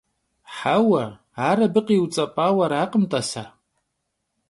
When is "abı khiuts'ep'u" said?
1.65-2.49